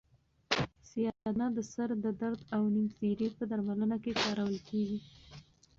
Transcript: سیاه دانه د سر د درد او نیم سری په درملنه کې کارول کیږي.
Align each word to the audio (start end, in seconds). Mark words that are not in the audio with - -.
سیاه 0.89 1.17
دانه 1.25 1.47
د 1.55 1.59
سر 1.73 1.89
د 2.05 2.07
درد 2.21 2.39
او 2.55 2.63
نیم 2.75 2.87
سری 2.97 3.27
په 3.37 3.43
درملنه 3.51 3.97
کې 4.03 4.11
کارول 4.23 4.57
کیږي. 4.69 4.99